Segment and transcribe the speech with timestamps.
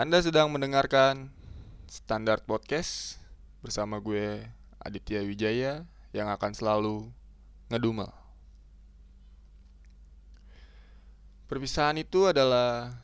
[0.00, 1.28] Anda sedang mendengarkan
[1.84, 3.20] Standar Podcast
[3.60, 4.48] bersama gue
[4.80, 5.84] Aditya Wijaya
[6.16, 7.12] yang akan selalu
[7.68, 8.08] ngedumel.
[11.52, 12.96] Perpisahan itu adalah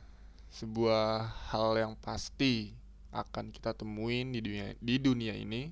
[0.49, 2.73] sebuah hal yang pasti
[3.13, 5.69] akan kita temuin di dunia di dunia ini.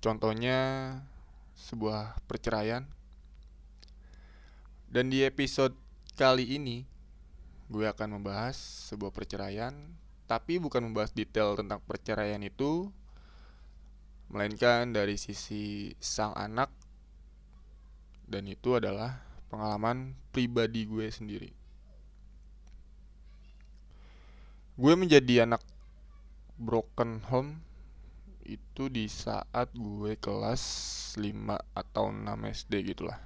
[0.00, 0.56] Contohnya
[1.52, 2.88] sebuah perceraian.
[4.88, 5.76] Dan di episode
[6.16, 6.96] kali ini
[7.68, 8.56] gue akan membahas
[8.88, 9.76] sebuah perceraian,
[10.24, 12.88] tapi bukan membahas detail tentang perceraian itu,
[14.32, 16.72] melainkan dari sisi sang anak,
[18.24, 19.20] dan itu adalah
[19.52, 21.52] pengalaman pribadi gue sendiri.
[24.78, 25.64] Gue menjadi anak
[26.56, 27.60] broken home
[28.48, 30.62] itu di saat gue kelas
[31.20, 31.24] 5
[31.76, 33.20] atau 6 SD gitulah.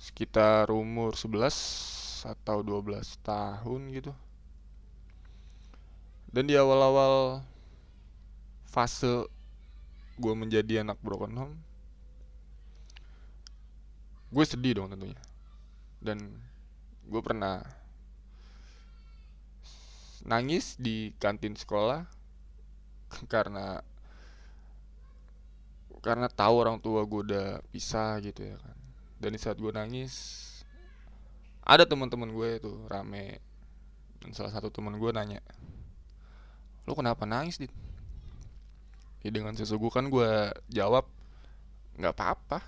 [0.00, 4.12] Sekitar umur 11 atau 12 tahun gitu.
[6.30, 7.42] Dan di awal-awal
[8.70, 9.26] fase
[10.20, 11.56] gue menjadi anak broken home
[14.30, 15.18] gue sedih dong tentunya.
[15.98, 16.22] Dan
[17.10, 17.66] gue pernah
[20.22, 22.06] nangis di kantin sekolah
[23.32, 23.82] karena
[26.00, 28.78] karena tahu orang tua gue udah pisah gitu ya kan.
[29.20, 30.46] Dan di saat gue nangis
[31.64, 33.38] ada teman-teman gue itu rame.
[34.20, 35.40] Dan salah satu teman gue nanya
[36.90, 37.70] lo kenapa nangis dit?
[39.22, 41.06] Ya dengan sesugukan gue jawab
[41.94, 42.58] nggak apa-apa.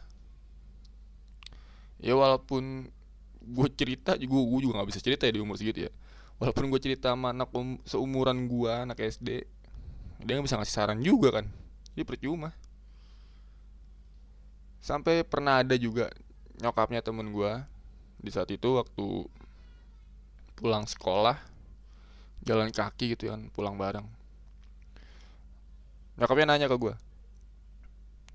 [1.98, 2.86] Ya walaupun
[3.42, 5.92] gue cerita juga gue juga nggak bisa cerita ya di umur segitu ya.
[6.38, 9.42] Walaupun gue cerita sama anak um, seumuran gue anak SD
[10.22, 11.46] dia nggak bisa ngasih saran juga kan.
[11.98, 12.54] Dia percuma.
[14.78, 16.14] Sampai pernah ada juga
[16.62, 17.52] nyokapnya temen gue
[18.22, 19.26] di saat itu waktu
[20.54, 21.34] pulang sekolah
[22.46, 24.06] jalan kaki gitu kan pulang bareng.
[26.18, 26.94] Nyokapnya nanya ke gue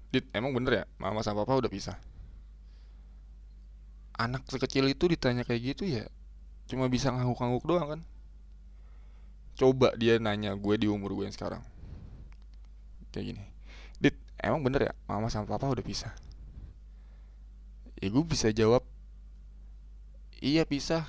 [0.08, 0.86] Dit, emang bener ya?
[1.00, 2.00] Mama sama papa udah pisah?
[4.18, 6.06] Anak sekecil itu ditanya kayak gitu ya
[6.68, 8.02] cuma bisa ngangguk-ngangguk doang kan.
[9.56, 11.64] Coba dia nanya gue di umur gue yang sekarang.
[13.16, 13.44] Kayak gini
[14.04, 14.94] Dit, emang bener ya?
[15.08, 16.12] Mama sama papa udah pisah?
[18.04, 18.84] Ya gue bisa jawab
[20.42, 21.06] iya pisah.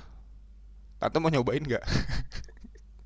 [0.99, 1.85] Tante mau nyobain nggak?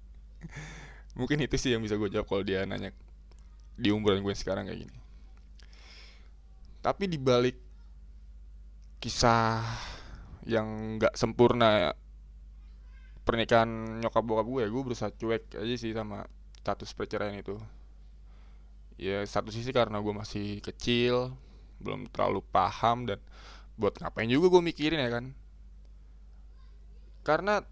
[1.19, 2.89] Mungkin itu sih yang bisa gue jawab kalau dia nanya
[3.77, 4.97] di umuran gue sekarang kayak gini.
[6.81, 7.57] Tapi di balik
[8.97, 9.61] kisah
[10.49, 11.93] yang nggak sempurna
[13.23, 16.25] pernikahan nyokap bokap gue gue berusaha cuek aja sih sama
[16.59, 17.61] status perceraian itu.
[18.97, 21.33] Ya satu sisi karena gue masih kecil
[21.77, 23.19] belum terlalu paham dan
[23.77, 25.25] buat ngapain juga gue mikirin ya kan
[27.23, 27.63] karena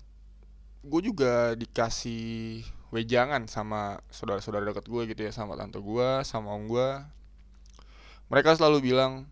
[0.81, 6.67] gue juga dikasih wejangan sama saudara-saudara dekat gue gitu ya sama tante gue sama om
[6.67, 6.89] gue
[8.31, 9.27] mereka selalu bilang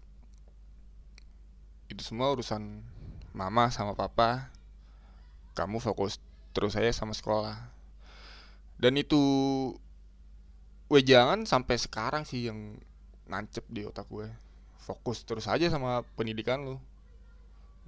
[1.90, 2.86] itu semua urusan
[3.34, 4.52] mama sama papa.
[5.58, 6.22] Kamu fokus
[6.54, 7.58] terus saya sama sekolah.
[8.76, 9.20] Dan itu
[10.92, 12.76] wejangan sampai sekarang sih yang
[13.30, 14.26] nancep di otak gue
[14.82, 16.82] fokus terus aja sama pendidikan lu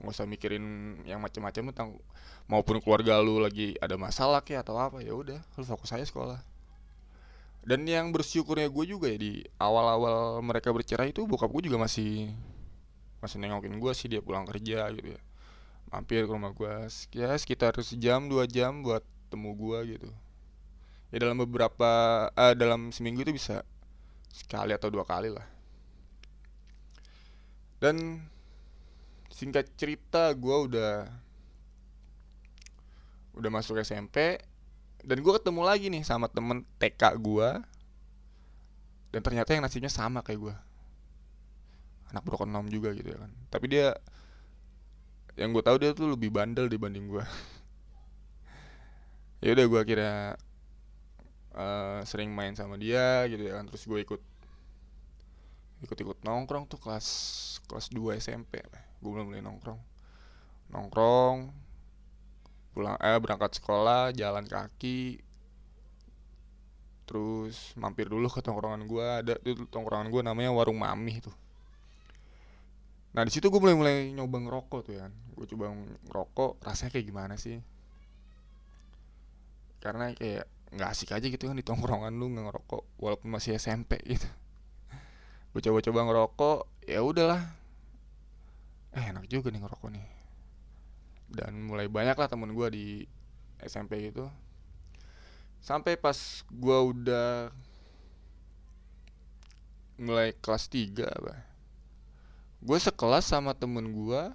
[0.01, 1.89] nggak usah mikirin yang macam-macam tentang
[2.49, 6.41] maupun keluarga lu lagi ada masalah kayak atau apa ya udah lu fokus aja sekolah.
[7.61, 12.33] Dan yang bersyukurnya gue juga ya di awal-awal mereka bercerai itu bokap gue juga masih
[13.21, 15.21] masih nengokin gue sih dia pulang kerja gitu ya.
[15.93, 20.09] Mampir ke rumah gue ya sekitar sejam dua jam buat temu gue gitu.
[21.13, 21.91] Ya dalam beberapa
[22.33, 23.61] uh, dalam seminggu itu bisa
[24.33, 25.45] sekali atau dua kali lah.
[27.77, 28.25] Dan
[29.31, 31.07] singkat cerita gue udah
[33.35, 34.37] udah masuk SMP
[35.01, 37.49] dan gue ketemu lagi nih sama temen TK gue
[39.11, 40.55] dan ternyata yang nasibnya sama kayak gue
[42.11, 43.31] anak broken home juga gitu ya kan.
[43.47, 43.87] Tapi dia
[45.39, 47.23] yang gue tahu dia tuh lebih bandel dibanding gue
[49.43, 50.35] ya udah gue kira
[51.55, 53.65] uh, sering main sama dia gitu ya kan.
[53.71, 54.21] Terus gue ikut
[55.81, 57.07] ikut-ikut nongkrong tuh kelas
[57.65, 58.61] kelas 2 SMP
[59.01, 59.81] gue belum mulai nongkrong.
[60.71, 61.37] Nongkrong
[62.71, 65.19] pulang eh berangkat sekolah jalan kaki.
[67.09, 71.33] Terus mampir dulu ke tongkrongan gue ada tuh tongkrongan gue namanya warung mami tuh.
[73.11, 75.73] Nah di situ gue mulai mulai nyoba ngerokok tuh ya gue coba
[76.07, 77.59] ngerokok rasanya kayak gimana sih?
[79.81, 84.29] Karena kayak nggak asik aja gitu kan di tongkrongan lu ngerokok walaupun masih SMP gitu
[85.51, 87.41] gue coba-coba ngerokok ya udahlah.
[88.95, 90.07] Eh enak juga nih ngerokok nih.
[91.31, 92.85] Dan mulai banyak lah temen gue di
[93.61, 94.25] SMP itu
[95.61, 96.17] sampai pas
[96.49, 97.53] gua udah
[100.01, 101.45] mulai kelas 3 apa
[102.61, 104.33] gue sekelas sama temen gua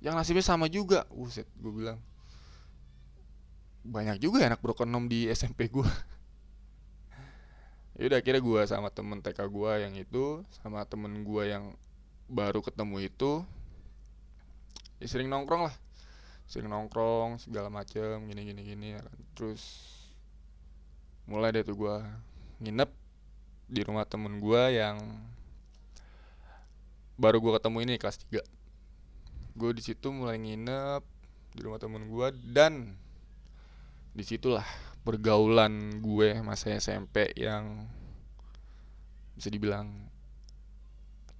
[0.00, 1.04] yang nasibnya sama juga.
[1.12, 2.00] Buset gue bilang.
[3.84, 5.88] Banyak juga ya anak broken home di SMP gua
[8.00, 11.76] ya udah akhirnya gua sama temen TK gua yang itu sama temen gua yang
[12.32, 13.44] baru ketemu itu
[14.96, 15.76] ya sering nongkrong lah
[16.48, 19.18] sering nongkrong segala macem gini gini gini ya kan.
[19.36, 19.62] terus
[21.28, 22.00] mulai deh tuh gua
[22.64, 22.88] nginep
[23.68, 24.96] di rumah temen gua yang
[27.20, 28.40] baru gua ketemu ini kelas 3
[29.60, 31.04] gue di situ mulai nginep
[31.52, 32.96] di rumah temen gua dan
[34.16, 34.64] di situlah
[35.00, 37.88] pergaulan gue masa SMP yang
[39.32, 39.88] bisa dibilang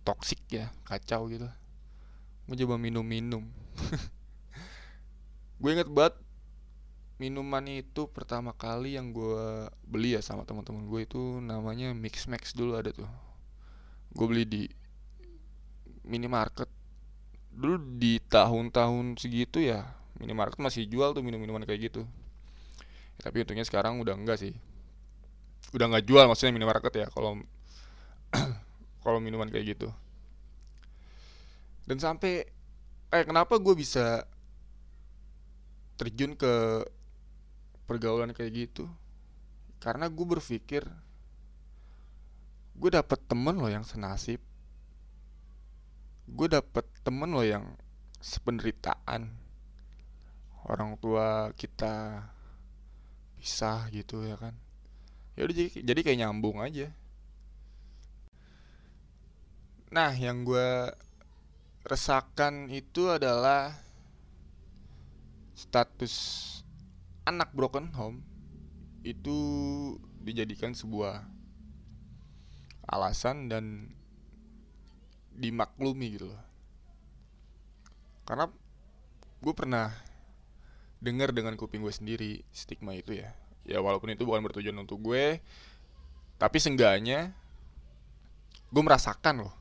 [0.01, 1.45] toksik ya kacau gitu.
[2.49, 3.45] Gue coba minum-minum.
[5.61, 6.17] Gue inget banget
[7.21, 12.57] minuman itu pertama kali yang gue beli ya sama teman-teman gue itu namanya Mix Max
[12.57, 13.07] dulu ada tuh.
[14.17, 14.63] Gue beli di
[16.09, 16.67] minimarket.
[17.53, 19.85] Dulu di tahun-tahun segitu ya
[20.17, 22.09] minimarket masih jual tuh minum-minuman kayak gitu
[23.21, 24.53] tapi untungnya sekarang udah enggak sih.
[25.77, 27.39] Udah nggak jual maksudnya minimarket ya kalau
[29.05, 29.89] kalau minuman kayak gitu.
[31.85, 32.49] Dan sampai
[33.11, 34.25] eh kenapa gue bisa
[36.01, 36.85] terjun ke
[37.85, 38.89] pergaulan kayak gitu?
[39.81, 40.89] Karena gue berpikir
[42.81, 44.41] gue dapet temen loh yang senasib.
[46.31, 47.77] Gue dapet temen loh yang
[48.21, 49.33] sependeritaan
[50.69, 52.25] orang tua kita
[53.41, 54.53] pisah gitu ya kan?
[55.35, 56.93] Ya udah jadi, jadi kayak nyambung aja.
[59.89, 60.93] Nah yang gue
[61.89, 63.73] resakan itu adalah
[65.57, 66.15] status
[67.25, 68.21] anak broken home
[69.01, 69.37] itu
[70.21, 71.25] dijadikan sebuah
[72.85, 73.89] alasan dan
[75.33, 76.43] dimaklumi gitu loh.
[78.29, 78.47] Karena
[79.41, 79.89] gue pernah
[81.01, 83.33] dengar dengan kuping gue sendiri stigma itu ya.
[83.65, 85.41] Ya walaupun itu bukan bertujuan untuk gue
[86.41, 87.33] tapi seenggaknya
[88.73, 89.55] gue merasakan loh.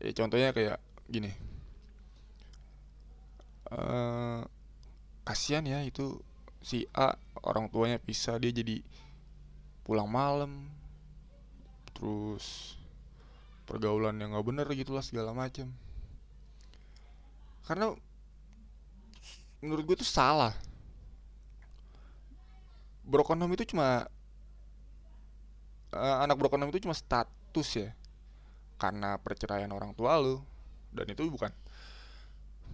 [0.00, 0.78] Ya contohnya kayak
[1.08, 1.32] gini.
[3.72, 4.44] Uh,
[5.24, 6.20] kasihan ya itu
[6.60, 8.84] si A orang tuanya pisah dia jadi
[9.82, 10.70] pulang malam
[11.96, 12.78] terus
[13.66, 15.70] pergaulan yang nggak bener gitulah segala macam
[17.66, 17.94] karena
[19.62, 20.52] menurut gue tuh salah.
[23.06, 24.10] Broken home itu cuma
[25.94, 27.90] uh, anak broken home itu cuma status ya.
[28.76, 30.42] Karena perceraian orang tua lu.
[30.90, 31.54] Dan itu bukan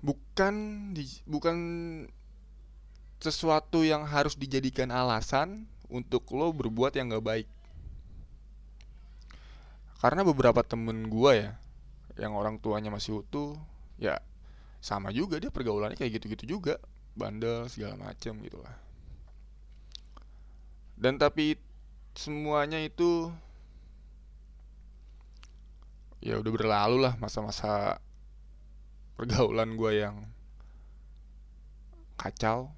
[0.01, 0.55] bukan
[0.97, 1.57] di, bukan
[3.21, 7.49] sesuatu yang harus dijadikan alasan untuk lo berbuat yang gak baik.
[9.99, 11.53] Karena beberapa temen gue ya
[12.19, 13.55] yang orang tuanya masih utuh
[13.95, 14.19] ya
[14.79, 16.79] sama juga dia pergaulannya kayak gitu-gitu juga.
[17.19, 18.89] Bandel segala macem gitulah
[20.99, 21.55] dan tapi
[22.19, 23.31] semuanya itu
[26.19, 28.03] ya udah berlalu lah masa-masa
[29.15, 30.27] pergaulan gue yang
[32.19, 32.75] kacau.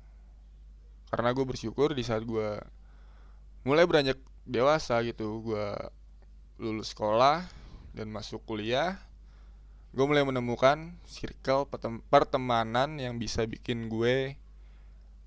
[1.08, 2.60] Karena gue bersyukur di saat gue
[3.65, 5.67] mulai beranjak dewasa gitu gue
[6.60, 7.48] lulus sekolah
[7.96, 9.01] dan masuk kuliah
[9.91, 11.67] gue mulai menemukan circle
[12.06, 14.39] pertemanan yang bisa bikin gue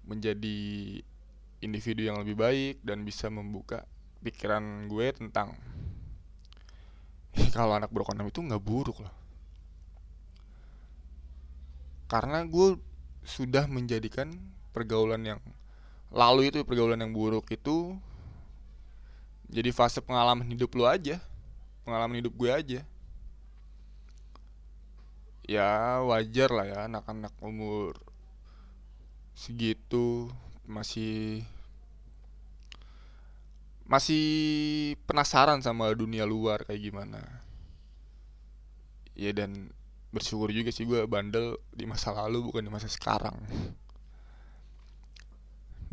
[0.07, 0.59] menjadi
[1.59, 3.83] individu yang lebih baik dan bisa membuka
[4.23, 5.55] pikiran gue tentang
[7.55, 9.15] kalau anak home itu nggak buruk loh.
[12.07, 12.79] Karena gue
[13.23, 14.31] sudah menjadikan
[14.75, 15.39] pergaulan yang
[16.13, 17.97] lalu itu pergaulan yang buruk itu
[19.49, 21.17] jadi fase pengalaman hidup lu aja
[21.87, 22.81] pengalaman hidup gue aja
[25.43, 27.99] ya wajar lah ya anak-anak umur
[29.35, 30.31] segitu
[30.63, 31.43] masih
[33.83, 34.25] masih
[35.03, 37.21] penasaran sama dunia luar kayak gimana.
[39.13, 39.69] Ya dan
[40.09, 43.37] bersyukur juga sih gue bandel di masa lalu bukan di masa sekarang.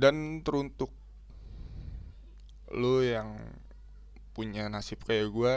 [0.00, 0.88] Dan teruntuk
[2.71, 3.37] lo yang
[4.33, 5.54] punya nasib kayak gue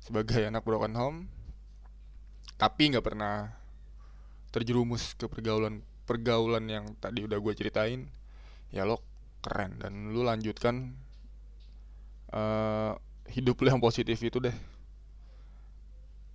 [0.00, 1.18] sebagai anak broken home
[2.64, 3.52] tapi nggak pernah
[4.48, 8.08] terjerumus ke pergaulan pergaulan yang tadi udah gue ceritain.
[8.72, 9.04] Ya lo
[9.44, 9.76] keren.
[9.76, 10.96] Dan lo lanjutkan
[12.32, 12.96] uh,
[13.28, 14.56] hidup lo yang positif itu deh.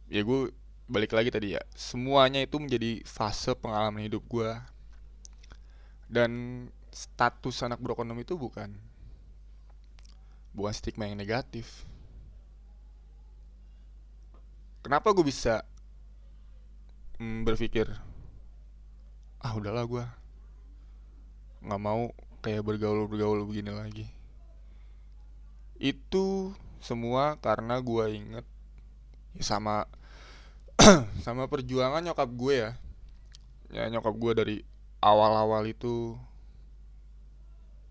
[0.06, 0.54] Ya gue
[0.86, 1.66] balik lagi tadi ya.
[1.74, 4.54] Semuanya itu menjadi fase pengalaman hidup gue
[6.14, 6.30] dan
[6.94, 8.78] status anak berokonom itu bukan
[10.54, 11.90] bukan stigma yang negatif.
[14.86, 15.66] Kenapa gue bisa
[17.20, 17.88] mm, berpikir
[19.40, 20.06] ah udahlah gue
[21.60, 24.08] nggak mau kayak bergaul bergaul begini lagi.
[25.80, 28.46] Itu semua karena gue inget
[29.36, 29.88] ya sama
[31.26, 32.72] sama perjuangan nyokap gue ya.
[33.70, 34.58] Ya nyokap gue dari
[35.04, 36.16] awal-awal itu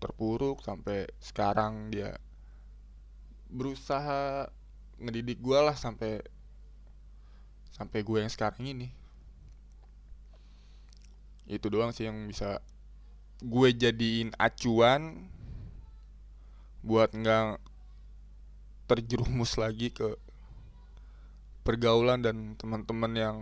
[0.01, 2.17] terpuruk sampai sekarang dia
[3.49, 4.49] berusaha
[5.01, 6.21] ngedidik gue lah sampai
[7.73, 8.98] sampai gue yang sekarang ini
[11.49, 12.61] itu doang sih yang bisa
[13.41, 15.25] gue jadiin acuan
[16.85, 17.57] buat nggak
[18.85, 20.15] terjerumus lagi ke
[21.65, 23.37] pergaulan dan teman-teman yang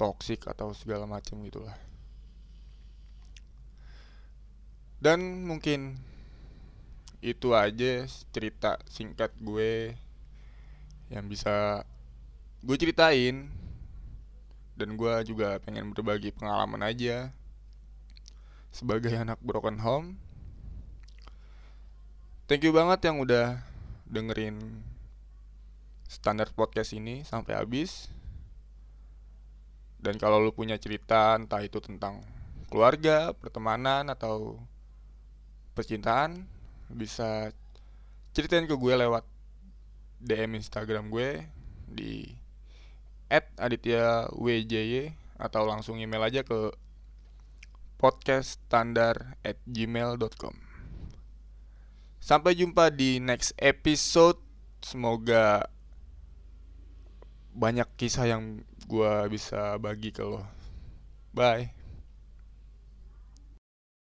[0.00, 1.76] toksik atau segala macam gitulah.
[4.98, 5.94] Dan mungkin
[7.18, 9.94] itu aja cerita singkat gue
[11.10, 11.82] yang bisa
[12.62, 13.50] gue ceritain
[14.78, 17.34] dan gue juga pengen berbagi pengalaman aja
[18.70, 20.14] sebagai anak broken home
[22.46, 23.58] thank you banget yang udah
[24.08, 24.56] dengerin
[26.08, 28.08] standar podcast ini sampai habis.
[30.00, 32.24] Dan kalau lu punya cerita entah itu tentang
[32.72, 34.56] keluarga, pertemanan atau
[35.76, 36.48] percintaan,
[36.88, 37.52] bisa
[38.32, 39.22] ceritain ke gue lewat
[40.24, 41.44] DM Instagram gue
[41.92, 42.32] di
[43.30, 46.74] @aditya_wjy atau langsung email aja ke
[47.98, 50.54] podcaststandar@gmail.com.
[52.18, 54.38] Sampai jumpa di next episode.
[54.82, 55.70] Semoga
[57.54, 60.46] banyak kisah yang gue bisa bagi ke lo.
[61.34, 61.77] Bye.